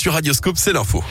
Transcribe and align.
sur 0.00 0.14
Radioscope, 0.14 0.56
c'est 0.56 0.72
l'info. 0.72 1.04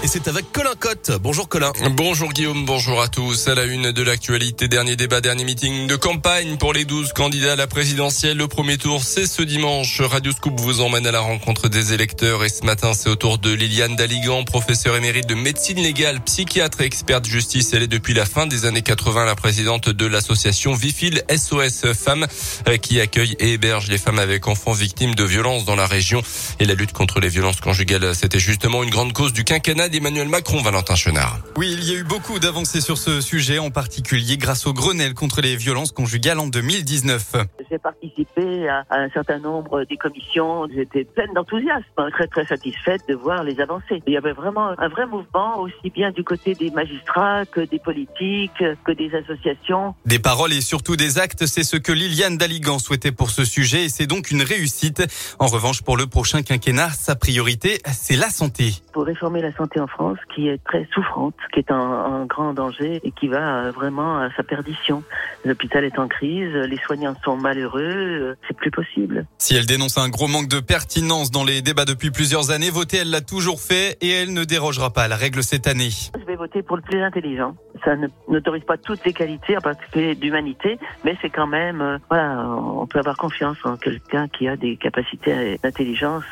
Et 0.00 0.06
c'est 0.06 0.28
avec 0.28 0.52
Colin 0.52 0.74
Cotte. 0.78 1.10
Bonjour 1.20 1.48
Colin. 1.48 1.72
Bonjour 1.90 2.32
Guillaume, 2.32 2.64
bonjour 2.64 3.02
à 3.02 3.08
tous. 3.08 3.48
À 3.48 3.56
la 3.56 3.64
une 3.64 3.90
de 3.90 4.02
l'actualité, 4.04 4.68
dernier 4.68 4.94
débat, 4.94 5.20
dernier 5.20 5.42
meeting 5.42 5.88
de 5.88 5.96
campagne 5.96 6.56
pour 6.56 6.72
les 6.72 6.84
12 6.84 7.12
candidats 7.12 7.54
à 7.54 7.56
la 7.56 7.66
présidentielle. 7.66 8.36
Le 8.36 8.46
premier 8.46 8.78
tour, 8.78 9.02
c'est 9.02 9.26
ce 9.26 9.42
dimanche. 9.42 10.00
Radio 10.00 10.30
Scoop 10.30 10.60
vous 10.60 10.82
emmène 10.82 11.04
à 11.04 11.10
la 11.10 11.18
rencontre 11.18 11.68
des 11.68 11.94
électeurs 11.94 12.44
et 12.44 12.48
ce 12.48 12.64
matin, 12.64 12.92
c'est 12.94 13.08
au 13.08 13.16
tour 13.16 13.38
de 13.38 13.52
Liliane 13.52 13.96
Daligan, 13.96 14.44
professeure 14.44 14.94
émérite 14.94 15.26
de 15.26 15.34
médecine 15.34 15.82
légale, 15.82 16.20
psychiatre 16.20 16.80
et 16.82 16.84
experte 16.84 17.26
justice. 17.26 17.72
Elle 17.72 17.82
est 17.82 17.88
depuis 17.88 18.14
la 18.14 18.24
fin 18.24 18.46
des 18.46 18.66
années 18.66 18.82
80 18.82 19.24
la 19.24 19.34
présidente 19.34 19.88
de 19.88 20.06
l'association 20.06 20.74
Vifil 20.74 21.24
SOS 21.28 21.92
Femmes 21.92 22.28
euh, 22.68 22.76
qui 22.76 23.00
accueille 23.00 23.34
et 23.40 23.54
héberge 23.54 23.88
les 23.88 23.98
femmes 23.98 24.20
avec 24.20 24.46
enfants 24.46 24.72
victimes 24.72 25.16
de 25.16 25.24
violences 25.24 25.64
dans 25.64 25.76
la 25.76 25.86
région. 25.86 26.22
Et 26.60 26.66
la 26.66 26.74
lutte 26.74 26.92
contre 26.92 27.18
les 27.18 27.28
violences 27.28 27.60
conjugales, 27.60 28.14
c'était 28.14 28.38
justement 28.38 28.84
une 28.84 28.90
grande 28.90 29.12
cause 29.12 29.32
du 29.32 29.42
quinquennat 29.42 29.87
d'Emmanuel 29.88 30.28
Macron, 30.28 30.60
Valentin 30.62 30.94
Chenard. 30.94 31.38
Oui, 31.56 31.72
il 31.72 31.84
y 31.84 31.96
a 31.96 31.98
eu 31.98 32.04
beaucoup 32.04 32.38
d'avancées 32.38 32.80
sur 32.80 32.98
ce 32.98 33.20
sujet, 33.20 33.58
en 33.58 33.70
particulier 33.70 34.36
grâce 34.36 34.66
au 34.66 34.72
Grenelle 34.72 35.14
contre 35.14 35.40
les 35.40 35.56
violences 35.56 35.92
conjugales 35.92 36.38
en 36.38 36.46
2019. 36.46 37.36
J'ai 37.70 37.78
participé 37.78 38.68
à, 38.68 38.84
un 38.90 39.10
certain 39.10 39.38
nombre 39.38 39.84
des 39.84 39.96
commissions. 39.96 40.66
J'étais 40.74 41.04
pleine 41.04 41.32
d'enthousiasme, 41.34 41.84
très 42.12 42.26
très 42.26 42.46
satisfaite 42.46 43.02
de 43.08 43.14
voir 43.14 43.42
les 43.44 43.60
avancées. 43.60 44.02
Il 44.06 44.12
y 44.12 44.16
avait 44.16 44.32
vraiment 44.32 44.78
un 44.78 44.88
vrai 44.88 45.06
mouvement, 45.06 45.58
aussi 45.60 45.90
bien 45.94 46.10
du 46.10 46.24
côté 46.24 46.54
des 46.54 46.70
magistrats 46.70 47.44
que 47.46 47.60
des 47.60 47.78
politiques, 47.78 48.62
que 48.84 48.92
des 48.92 49.14
associations. 49.14 49.94
Des 50.06 50.18
paroles 50.18 50.52
et 50.52 50.60
surtout 50.60 50.96
des 50.96 51.18
actes, 51.18 51.46
c'est 51.46 51.64
ce 51.64 51.76
que 51.76 51.92
Liliane 51.92 52.36
Daligan 52.36 52.78
souhaitait 52.78 53.12
pour 53.12 53.30
ce 53.30 53.44
sujet 53.44 53.84
et 53.84 53.88
c'est 53.88 54.06
donc 54.06 54.30
une 54.30 54.42
réussite. 54.42 55.02
En 55.38 55.46
revanche, 55.46 55.82
pour 55.82 55.96
le 55.96 56.06
prochain 56.06 56.42
quinquennat, 56.42 56.90
sa 56.90 57.16
priorité, 57.16 57.80
c'est 57.92 58.16
la 58.16 58.30
santé. 58.30 58.74
Pour 58.92 59.04
réformer 59.04 59.42
la 59.42 59.54
santé 59.54 59.77
en 59.78 59.86
France 59.86 60.18
qui 60.34 60.48
est 60.48 60.62
très 60.64 60.86
souffrante, 60.92 61.34
qui 61.52 61.60
est 61.60 61.70
en, 61.70 62.24
grand 62.26 62.52
danger 62.52 63.00
et 63.04 63.10
qui 63.12 63.28
va 63.28 63.64
euh, 63.64 63.70
vraiment 63.70 64.18
à 64.18 64.30
sa 64.36 64.42
perdition. 64.42 65.02
L'hôpital 65.44 65.84
est 65.84 65.98
en 65.98 66.08
crise, 66.08 66.52
les 66.52 66.78
soignants 66.78 67.14
sont 67.24 67.36
malheureux, 67.36 67.80
euh, 67.82 68.34
c'est 68.46 68.56
plus 68.56 68.70
possible. 68.70 69.26
Si 69.38 69.54
elle 69.54 69.66
dénonce 69.66 69.98
un 69.98 70.08
gros 70.08 70.28
manque 70.28 70.48
de 70.48 70.60
pertinence 70.60 71.30
dans 71.30 71.44
les 71.44 71.62
débats 71.62 71.84
depuis 71.84 72.10
plusieurs 72.10 72.50
années, 72.50 72.70
voter, 72.70 72.98
elle 72.98 73.10
l'a 73.10 73.20
toujours 73.20 73.60
fait 73.60 73.96
et 74.00 74.10
elle 74.10 74.32
ne 74.32 74.44
dérogera 74.44 74.90
pas 74.90 75.04
à 75.04 75.08
la 75.08 75.16
règle 75.16 75.42
cette 75.42 75.66
année. 75.66 75.90
Je 76.18 76.24
vais 76.24 76.36
voter 76.36 76.62
pour 76.62 76.76
le 76.76 76.82
plus 76.82 77.02
intelligent. 77.02 77.54
Ça 77.84 77.94
n'autorise 78.28 78.64
pas 78.64 78.76
toutes 78.76 79.04
les 79.04 79.12
qualités, 79.12 79.56
en 79.56 79.60
particulier 79.60 80.14
d'humanité, 80.14 80.78
mais 81.04 81.16
c'est 81.22 81.30
quand 81.30 81.46
même, 81.46 81.80
euh, 81.80 81.98
voilà, 82.08 82.44
on 82.48 82.86
peut 82.86 82.98
avoir 82.98 83.16
confiance 83.16 83.56
en 83.64 83.76
quelqu'un 83.76 84.28
qui 84.28 84.48
a 84.48 84.56
des 84.56 84.76
capacités 84.76 85.58
d'intelligence 85.62 86.24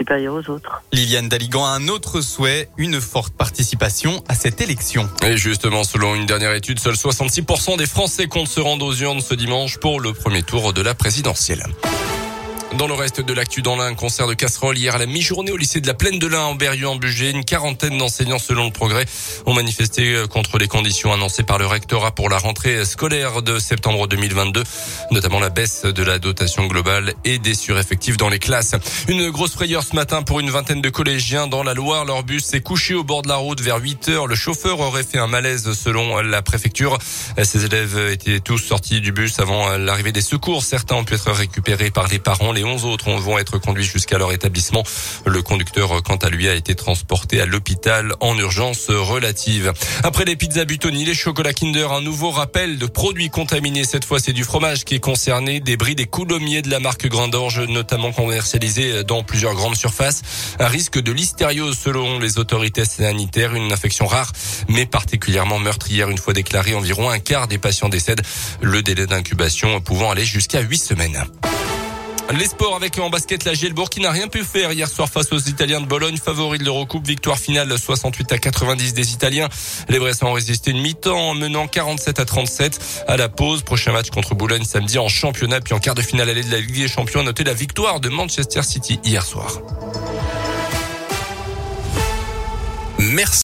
supérieures 0.00 0.34
aux 0.34 0.50
autres. 0.50 0.82
Liliane 0.92 1.28
Daligan 1.28 1.64
a 1.64 1.70
un 1.70 1.88
autre 1.88 2.22
souhait, 2.22 2.70
une 2.78 3.00
forte 3.00 3.34
participation 3.34 4.24
à 4.28 4.34
cette 4.34 4.60
élection. 4.60 5.08
Et 5.22 5.36
justement, 5.36 5.84
selon 5.84 6.14
une 6.14 6.26
dernière 6.26 6.54
étude, 6.54 6.78
seuls 6.78 6.94
66% 6.94 7.76
des 7.76 7.86
Français 7.86 8.26
comptent 8.26 8.48
se 8.48 8.60
rendre 8.60 8.86
aux 8.86 8.94
urnes 8.94 9.20
ce 9.20 9.34
dimanche 9.34 9.78
pour 9.78 10.00
le 10.00 10.12
premier 10.12 10.42
tour 10.42 10.72
de 10.72 10.80
la 10.80 10.94
présidentielle. 10.94 11.64
Dans 12.78 12.86
le 12.86 12.94
reste 12.94 13.20
de 13.20 13.32
l'actu 13.34 13.62
dans 13.62 13.74
l'Ain, 13.76 13.94
concert 13.94 14.28
de 14.28 14.34
casserole 14.34 14.78
hier 14.78 14.94
à 14.94 14.98
la 14.98 15.06
mi-journée 15.06 15.50
au 15.50 15.56
lycée 15.56 15.80
de 15.80 15.88
la 15.88 15.92
Plaine 15.92 16.20
de 16.20 16.26
l'Ain 16.28 16.44
en 16.44 16.54
Berrieux 16.54 16.88
en 16.88 16.94
Bugey. 16.94 17.30
Une 17.30 17.44
quarantaine 17.44 17.98
d'enseignants 17.98 18.38
selon 18.38 18.64
le 18.64 18.70
progrès 18.70 19.06
ont 19.44 19.54
manifesté 19.54 20.14
euh, 20.14 20.26
contre 20.28 20.56
les 20.56 20.68
conditions 20.68 21.12
annoncées 21.12 21.42
par 21.42 21.58
le 21.58 21.66
rectorat 21.66 22.12
pour 22.12 22.30
la 22.30 22.38
rentrée 22.38 22.84
scolaire 22.84 23.42
de 23.42 23.58
septembre 23.58 24.06
2022, 24.06 24.62
notamment 25.10 25.40
la 25.40 25.50
baisse 25.50 25.82
de 25.82 26.02
la 26.02 26.20
dotation 26.20 26.68
globale 26.68 27.14
et 27.24 27.38
des 27.38 27.54
sureffectifs 27.54 28.16
dans 28.16 28.28
les 28.28 28.38
classes. 28.38 28.76
Une 29.08 29.30
grosse 29.30 29.52
frayeur 29.52 29.82
ce 29.82 29.96
matin 29.96 30.22
pour 30.22 30.38
une 30.38 30.50
vingtaine 30.50 30.80
de 30.80 30.90
collégiens 30.90 31.48
dans 31.48 31.64
la 31.64 31.74
Loire. 31.74 32.04
Leur 32.04 32.22
bus 32.22 32.44
s'est 32.44 32.60
couché 32.60 32.94
au 32.94 33.02
bord 33.02 33.22
de 33.22 33.28
la 33.28 33.36
route 33.36 33.60
vers 33.60 33.78
8 33.78 34.08
heures. 34.10 34.26
Le 34.28 34.36
chauffeur 34.36 34.78
aurait 34.78 35.02
fait 35.02 35.18
un 35.18 35.26
malaise 35.26 35.72
selon 35.72 36.20
la 36.20 36.40
préfecture. 36.40 36.98
Ces 37.42 37.64
élèves 37.64 37.98
étaient 38.12 38.38
tous 38.38 38.58
sortis 38.58 39.00
du 39.00 39.10
bus 39.10 39.40
avant 39.40 39.76
l'arrivée 39.76 40.12
des 40.12 40.22
secours. 40.22 40.62
Certains 40.62 40.94
ont 40.94 41.04
pu 41.04 41.14
être 41.14 41.32
récupérés 41.32 41.90
par 41.90 42.06
les 42.06 42.20
parents. 42.20 42.52
11 42.64 42.84
autres 42.84 43.10
vont 43.10 43.38
être 43.38 43.58
conduits 43.58 43.84
jusqu'à 43.84 44.18
leur 44.18 44.32
établissement. 44.32 44.82
Le 45.26 45.42
conducteur, 45.42 46.02
quant 46.02 46.16
à 46.16 46.28
lui, 46.28 46.48
a 46.48 46.54
été 46.54 46.74
transporté 46.74 47.40
à 47.40 47.46
l'hôpital 47.46 48.14
en 48.20 48.36
urgence 48.36 48.90
relative. 48.90 49.72
Après 50.02 50.24
les 50.24 50.36
pizzas 50.36 50.64
Butoni, 50.64 51.04
les 51.04 51.14
chocolats 51.14 51.52
Kinder, 51.52 51.92
un 51.92 52.02
nouveau 52.02 52.30
rappel 52.30 52.78
de 52.78 52.86
produits 52.86 53.30
contaminés. 53.30 53.84
Cette 53.84 54.04
fois, 54.04 54.18
c'est 54.18 54.32
du 54.32 54.44
fromage 54.44 54.84
qui 54.84 54.94
est 54.94 55.00
concerné, 55.00 55.60
des 55.60 55.76
bris 55.76 55.94
des 55.94 56.06
coulommiers 56.06 56.62
de 56.62 56.70
la 56.70 56.80
marque 56.80 57.06
Grandorge, 57.06 57.60
notamment 57.60 58.12
commercialisés 58.12 59.04
dans 59.04 59.22
plusieurs 59.22 59.54
grandes 59.54 59.76
surfaces. 59.76 60.22
Un 60.58 60.68
risque 60.68 60.98
de 60.98 61.12
listériose 61.12 61.78
selon 61.78 62.18
les 62.18 62.38
autorités 62.38 62.84
sanitaires, 62.84 63.54
une 63.54 63.72
infection 63.72 64.06
rare, 64.06 64.32
mais 64.68 64.86
particulièrement 64.86 65.58
meurtrière. 65.58 66.10
Une 66.10 66.18
fois 66.18 66.32
déclarée, 66.32 66.74
environ 66.74 67.10
un 67.10 67.18
quart 67.18 67.48
des 67.48 67.58
patients 67.58 67.88
décèdent. 67.88 68.22
Le 68.60 68.82
délai 68.82 69.06
d'incubation 69.06 69.80
pouvant 69.80 70.10
aller 70.10 70.24
jusqu'à 70.24 70.60
8 70.60 70.78
semaines. 70.78 71.24
Les 72.32 72.46
sports 72.46 72.76
avec 72.76 72.96
en 72.98 73.10
basket 73.10 73.44
la 73.44 73.54
Gielbourg 73.54 73.90
qui 73.90 74.00
n'a 74.00 74.10
rien 74.10 74.28
pu 74.28 74.44
faire 74.44 74.70
hier 74.70 74.88
soir 74.88 75.08
face 75.08 75.32
aux 75.32 75.38
Italiens 75.38 75.80
de 75.80 75.86
Bologne, 75.86 76.16
favori 76.16 76.58
de 76.58 76.64
l'Eurocoupe, 76.64 77.06
victoire 77.06 77.38
finale 77.38 77.76
68 77.76 78.32
à 78.32 78.38
90 78.38 78.94
des 78.94 79.12
Italiens. 79.12 79.48
Les 79.88 79.98
Bressans 79.98 80.28
ont 80.28 80.32
résisté 80.32 80.70
une 80.70 80.80
mi-temps 80.80 81.30
en 81.30 81.34
menant 81.34 81.66
47 81.66 82.20
à 82.20 82.24
37 82.24 83.04
à 83.08 83.16
la 83.16 83.28
pause. 83.28 83.62
Prochain 83.62 83.92
match 83.92 84.10
contre 84.10 84.34
Boulogne 84.34 84.64
samedi 84.64 84.98
en 84.98 85.08
championnat 85.08 85.60
puis 85.60 85.74
en 85.74 85.80
quart 85.80 85.96
de 85.96 86.02
finale 86.02 86.28
allée 86.28 86.44
de 86.44 86.50
la 86.50 86.60
Ligue 86.60 86.74
des 86.76 86.88
Champions. 86.88 87.24
Notez 87.24 87.42
la 87.42 87.54
victoire 87.54 87.98
de 87.98 88.08
Manchester 88.08 88.62
City 88.62 89.00
hier 89.04 89.24
soir. 89.24 89.60
Merci. 92.98 93.38